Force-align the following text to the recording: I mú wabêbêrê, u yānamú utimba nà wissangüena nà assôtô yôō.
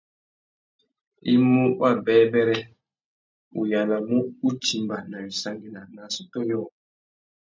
I 1.31 1.33
mú 1.49 1.63
wabêbêrê, 1.81 2.59
u 3.59 3.61
yānamú 3.71 4.17
utimba 4.47 4.97
nà 5.11 5.17
wissangüena 5.25 5.81
nà 5.93 6.01
assôtô 6.07 6.39
yôō. 6.49 6.65